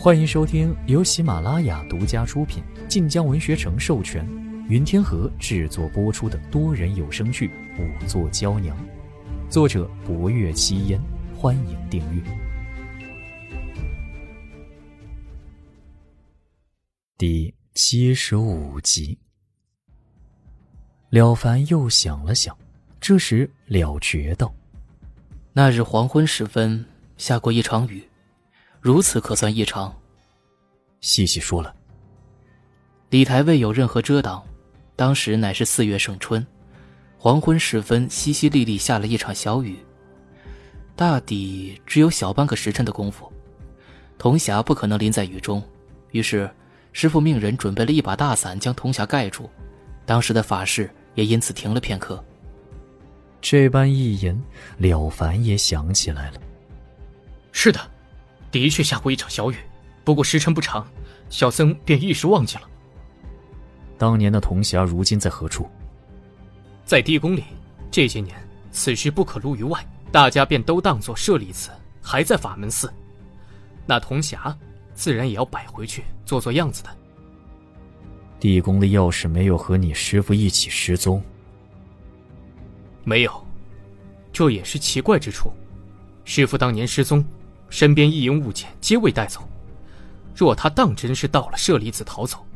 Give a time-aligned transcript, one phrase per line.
[0.00, 4.24] 欢迎收听由喜马拉雅独家出品、晋江文学城授权、
[4.68, 7.48] 云天河制作播出的多人有声剧
[7.80, 8.76] 《五座娇娘》，
[9.50, 11.00] 作者：博月七烟。
[11.36, 12.22] 欢迎订阅。
[17.16, 19.18] 第七十五集，
[21.10, 22.56] 了凡又想了想，
[23.00, 24.54] 这时了觉道
[25.52, 26.86] ：“那日黄昏时分
[27.16, 28.04] 下过一场雨。”
[28.80, 29.94] 如此可算异常。
[31.00, 31.74] 细细说了，
[33.10, 34.42] 李台未有任何遮挡，
[34.96, 36.44] 当时乃是四月盛春，
[37.18, 39.78] 黄昏时分淅淅沥沥下了一场小雨。
[40.96, 43.32] 大抵只有小半个时辰的功夫，
[44.18, 45.62] 铜匣不可能淋在雨中，
[46.10, 46.50] 于是
[46.92, 49.48] 师傅命人准备了一把大伞将铜匣盖住，
[50.04, 52.24] 当时的法事也因此停了片刻。
[53.40, 54.40] 这般一言，
[54.78, 56.40] 了凡也想起来了。
[57.52, 57.80] 是的。
[58.50, 59.56] 的确下过一场小雨，
[60.04, 60.86] 不过时辰不长，
[61.28, 62.62] 小僧便一时忘记了。
[63.98, 65.68] 当年的铜匣如今在何处？
[66.84, 67.44] 在地宫里。
[67.90, 68.36] 这些年
[68.70, 71.70] 此事不可露于外，大家便都当作舍利子
[72.02, 72.92] 还在法门寺。
[73.86, 74.54] 那铜匣
[74.94, 76.90] 自然也要摆回去，做做样子的。
[78.38, 81.22] 地宫的钥匙没有和你师傅一起失踪？
[83.04, 83.46] 没有，
[84.32, 85.50] 这也是奇怪之处。
[86.24, 87.24] 师傅当年失踪。
[87.70, 89.48] 身边一应物件皆未带走，
[90.34, 92.46] 若他当真是到了舍利子逃走，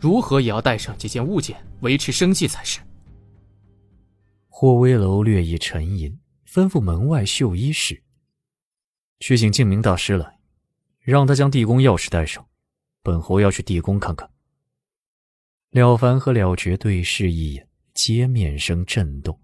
[0.00, 2.80] 如何也要带上几件物件维持生计才是。
[4.48, 8.02] 霍威楼略一沉吟，吩咐门外绣衣使
[9.20, 10.38] 去请净明大师来，
[11.00, 12.46] 让他将地宫钥匙带上，
[13.02, 14.28] 本侯要去地宫看看。
[15.70, 19.40] 了凡和了觉对视一眼，皆面生震动。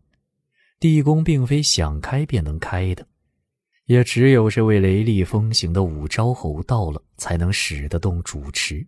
[0.79, 3.07] 地宫并非想开便能开的。
[3.89, 8.87] 也只有这位雷厉风行的武昭侯到了，才能使得动主持。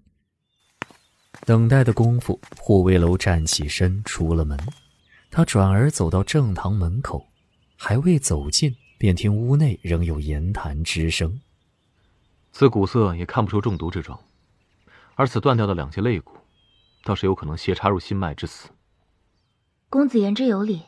[1.46, 4.58] 等待的功夫，护卫楼站起身，出了门。
[5.30, 7.26] 他转而走到正堂门口，
[7.78, 11.40] 还未走近，便听屋内仍有言谈之声。
[12.52, 14.20] 自骨色也看不出中毒之状，
[15.14, 16.36] 而此断掉的两节肋骨，
[17.04, 18.68] 倒是有可能斜插入心脉致死。
[19.88, 20.82] 公子言之有理，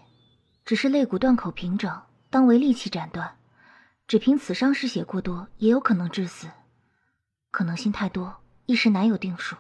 [0.66, 3.38] 只是肋骨断口平整，当为利器斩断。
[4.12, 6.46] 只凭此伤失血过多，也有可能致死，
[7.50, 9.56] 可能性太多，一时难有定数。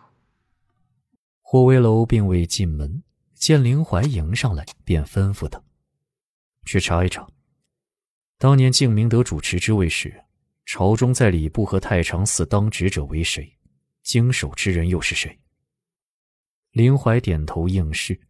[1.40, 3.02] 霍威楼并未进门，
[3.32, 5.62] 见林怀迎上来，便吩咐他
[6.66, 7.26] 去查一查，
[8.36, 10.22] 当年敬明德主持之位时，
[10.66, 13.56] 朝中在礼部和太常寺当值者为谁？
[14.02, 15.40] 经手之人又是谁？
[16.72, 18.20] 林怀点头应是。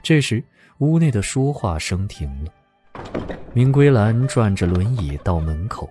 [0.00, 0.44] 这时，
[0.78, 2.54] 屋内的说话声停了。
[3.52, 5.90] 明归兰转着轮椅到门口。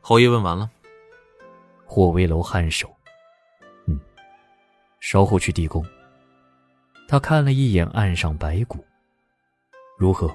[0.00, 0.70] 侯爷问完了。
[1.86, 2.88] 霍威楼颔首，
[3.86, 4.00] 嗯，
[5.00, 5.84] 稍后去地宫。
[7.06, 8.84] 他看了一眼岸上白骨，
[9.98, 10.34] 如何？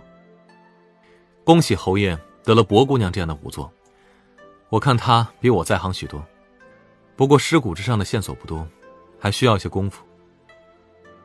[1.43, 3.69] 恭喜侯爷得了薄姑娘这样的仵作。
[4.69, 6.23] 我看她比我在行许多，
[7.15, 8.65] 不过尸骨之上的线索不多，
[9.19, 10.05] 还需要一些功夫。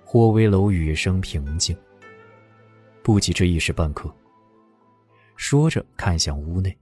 [0.03, 1.77] 霍威楼语声平静，
[3.03, 4.13] 不急这一时半刻。
[5.47, 6.75] 说着，看向屋内。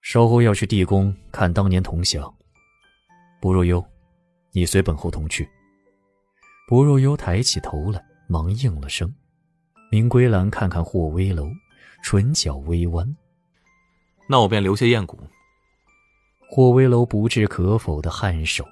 [0.00, 2.34] 稍后要去地宫看当年同乡。
[3.38, 3.84] 薄若幽，
[4.52, 5.46] 你随本侯同去。
[6.66, 9.14] 薄若幽抬起头来，忙应了声。
[9.90, 11.50] 明归兰看看霍威楼，
[12.02, 13.14] 唇角微弯。
[14.26, 15.18] 那我便留下验骨。
[16.48, 18.66] 霍威楼不置可否的颔首。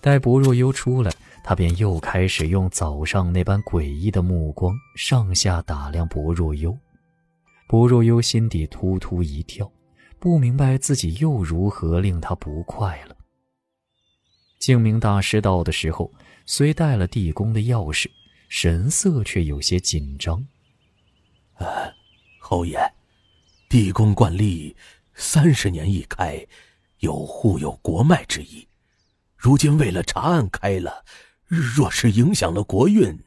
[0.00, 1.12] 待薄若幽出来，
[1.44, 6.74] 他便又开始用早上那般诡异的目光上下打量薄若幽。
[7.68, 9.70] 薄若幽心底突突一跳，
[10.18, 13.14] 不明白自己又如何令他不快了。
[14.58, 16.10] 净明大师到的时候，
[16.46, 18.06] 虽带了地宫的钥匙，
[18.48, 20.42] 神色却有些紧张。
[21.56, 21.66] 啊，
[22.40, 22.80] 侯爷，
[23.68, 24.74] 地宫惯例
[25.14, 26.42] 三十年一开，
[27.00, 28.66] 有护佑国脉之意。
[29.36, 31.04] 如今为了查案开了，
[31.44, 33.22] 若是影响了国运，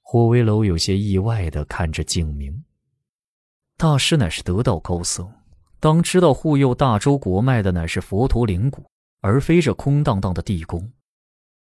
[0.00, 2.64] 霍威楼有些意外的看着静明。
[3.82, 5.28] 大师乃是得道高僧，
[5.80, 8.86] 当知道护佑大周国脉的乃是佛陀灵骨，
[9.20, 10.88] 而非这空荡荡的地宫。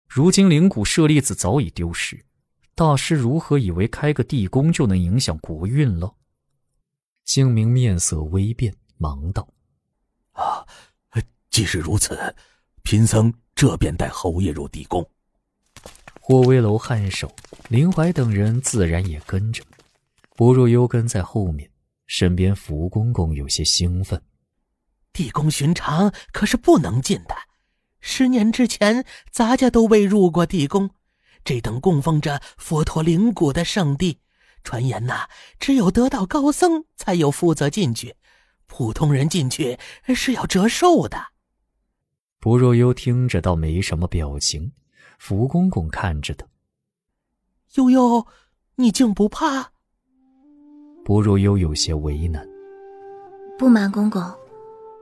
[0.08, 2.24] 如今灵骨舍利子早已丢失，
[2.74, 6.16] 大师如何以为开个地宫就能影响国运了？
[7.26, 9.46] 清明面色微变，忙道
[10.32, 10.66] ：“啊，
[11.50, 12.18] 既是如此，
[12.84, 15.06] 贫僧这便带侯爷入地宫。”
[16.22, 17.30] 霍威楼颔首，
[17.68, 19.62] 林怀等人自然也跟着，
[20.38, 21.70] 不若幽跟在后面。
[22.08, 24.22] 身边福公公有些兴奋，
[25.12, 27.36] 地宫寻常可是不能进的。
[28.00, 30.92] 十年之前，咱家都未入过地宫。
[31.44, 34.20] 这等供奉着佛陀灵骨的圣地，
[34.64, 35.28] 传言呐，
[35.60, 38.16] 只有得道高僧才有负责进去，
[38.66, 39.78] 普通人进去
[40.16, 41.18] 是要折寿的。
[42.40, 44.74] 不若幽听着倒没什么表情，
[45.18, 46.48] 福公公看着他。
[47.76, 48.28] 悠悠，
[48.76, 49.72] 你竟不怕？
[51.06, 52.44] 不若幽有些为难。
[53.60, 54.24] 不瞒公公，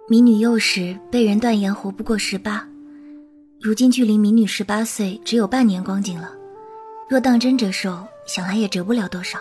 [0.09, 2.67] 民女幼时被人断言活不过十八，
[3.61, 6.35] 如今距离民女十八岁只有半年光景了。
[7.07, 7.97] 若当真折寿，
[8.27, 9.39] 想来也折不了多少。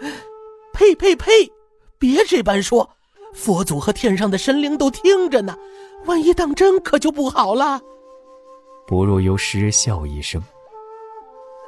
[0.74, 1.30] 呸呸呸！
[2.00, 2.90] 别这般说，
[3.32, 5.56] 佛祖和天上的神灵都听着呢，
[6.04, 7.80] 万一当真可就不好了。
[8.88, 10.42] 不若幽失笑一声。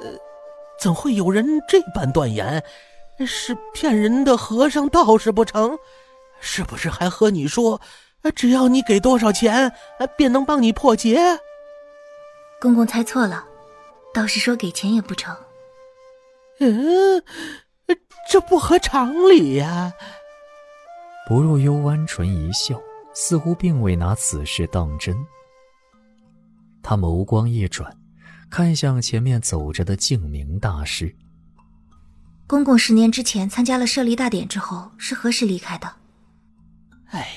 [0.01, 0.09] 呃，
[0.77, 2.61] 怎会有人这般断言？
[3.25, 5.77] 是骗人的和尚道士不成？
[6.39, 7.79] 是不是还和你说，
[8.35, 9.71] 只要你给多少钱，
[10.17, 11.19] 便能帮你破劫？
[12.59, 13.45] 公公猜错了，
[14.13, 15.35] 道士说给钱也不成。
[16.59, 17.23] 嗯，
[18.29, 19.93] 这不合常理呀。
[21.27, 22.81] 不若幽弯唇一笑，
[23.13, 25.15] 似乎并未拿此事当真。
[26.81, 27.97] 他眸光一转，
[28.49, 31.15] 看向前面走着的净明大师。
[32.53, 35.91] 公公十年之前参加了舍利大典之后，是何时离开的？
[37.05, 37.27] 哎，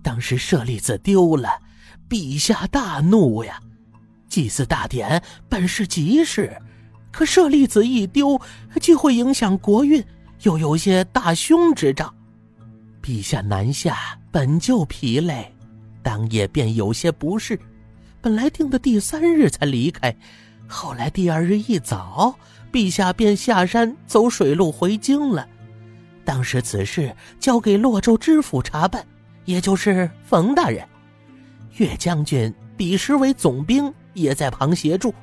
[0.00, 1.48] 当时舍利子丢了，
[2.08, 3.58] 陛下大怒呀！
[4.28, 6.56] 祭祀大典本是吉事，
[7.10, 8.40] 可舍利子一丢，
[8.80, 10.04] 就会影响国运，
[10.42, 12.14] 又有些大凶之兆。
[13.02, 15.52] 陛下南下本就疲累，
[16.00, 17.58] 当夜便有些不适，
[18.20, 20.16] 本来定的第三日才离开，
[20.72, 22.36] 后来第二日一早。
[22.72, 25.46] 陛下便下山走水路回京了。
[26.24, 29.04] 当时此事交给洛州知府查办，
[29.44, 30.82] 也就是冯大人。
[31.76, 35.14] 岳将军彼时为总兵，也在旁协助。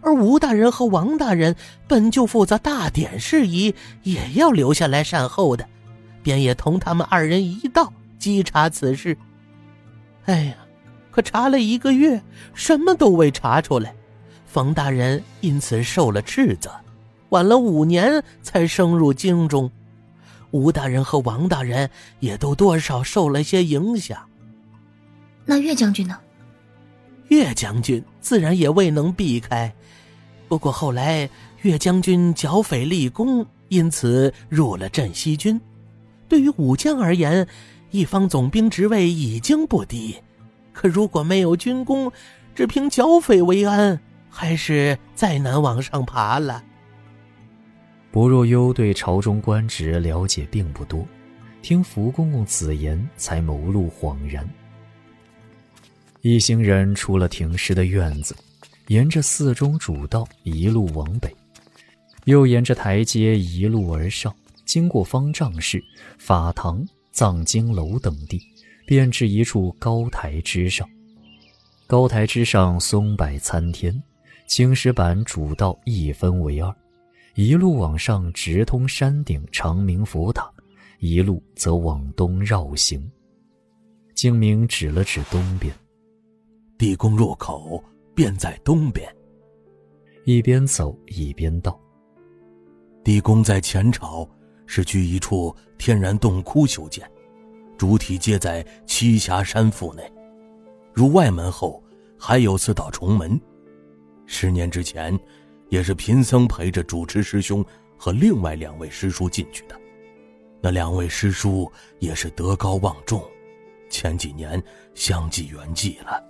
[0.00, 1.54] 而吴大人和王大人
[1.86, 3.72] 本就负责大典事宜，
[4.02, 5.64] 也要留下来善后的，
[6.20, 9.16] 便也同他们二人一道稽查此事。
[10.24, 10.56] 哎呀，
[11.12, 12.20] 可查了一个月，
[12.54, 13.94] 什么都未查出来。
[14.58, 16.68] 冯大人因此受了斥责。
[17.28, 19.70] 晚了五年才升入京中，
[20.50, 21.88] 吴大人和王大人
[22.18, 24.18] 也都多少受了些影响。
[25.44, 26.18] 那岳将军呢？
[27.28, 29.72] 岳将军自然也未能避开，
[30.48, 31.30] 不过后来
[31.62, 35.60] 岳将军剿匪立功，因此入了镇西军。
[36.28, 37.46] 对于武将而言，
[37.92, 40.16] 一方总兵职位已经不低，
[40.72, 42.10] 可如果没有军功，
[42.56, 44.00] 只凭剿匪为安，
[44.40, 46.62] 还是再难往上爬了。
[48.12, 51.04] 不若幽对朝中官职了解并不多，
[51.60, 54.48] 听福公公此言，才眸露恍然。
[56.20, 58.32] 一行人出了停尸的院子，
[58.86, 61.34] 沿着寺中主道一路往北，
[62.26, 64.32] 又沿着台阶一路而上，
[64.64, 65.82] 经过方丈室、
[66.16, 68.40] 法堂、藏经楼等地，
[68.86, 70.88] 便至一处高台之上。
[71.88, 74.00] 高台之上松柏参天，
[74.48, 76.74] 青石板主道一分为二。
[77.34, 80.50] 一路往上直通山顶长明佛塔，
[81.00, 83.08] 一路则往东绕行。
[84.14, 85.72] 精明指了指东边，
[86.78, 89.06] 地宫入口便在东边。
[90.24, 91.78] 一边走一边道
[93.04, 94.28] ：“地宫在前朝
[94.66, 97.08] 是据一处天然洞窟修建，
[97.76, 100.02] 主体皆在栖霞山腹内。
[100.94, 101.84] 入外门后
[102.18, 103.38] 还有四道重门。
[104.28, 105.18] 十年之前。”
[105.70, 107.62] 也是贫僧陪着主持师兄
[107.94, 109.78] 和另外两位师叔进去的，
[110.62, 113.22] 那两位师叔也是德高望重，
[113.90, 114.62] 前几年
[114.94, 116.24] 相继圆寂了。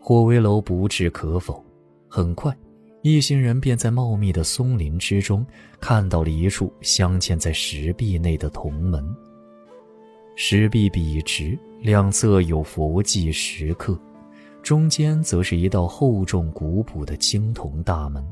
[0.00, 1.62] 霍威楼不置可否，
[2.08, 2.56] 很快，
[3.02, 5.46] 一行人便在茂密的松林之中
[5.78, 9.04] 看到了一处镶嵌在石壁内的铜门。
[10.36, 14.00] 石壁笔直，两侧有佛迹石刻。
[14.66, 18.26] 中间则是一道厚重古朴的青铜大门，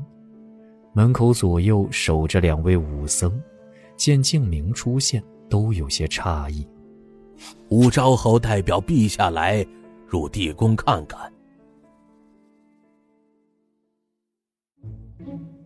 [0.91, 3.41] 门口左右守着两位武僧，
[3.95, 6.67] 见静明出现，都有些诧异。
[7.69, 9.65] 武昭侯代表陛下来
[10.05, 11.31] 入地宫看看。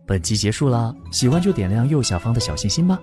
[0.06, 3.02] 本集结束啦，喜欢就点亮右下方的小心心吧。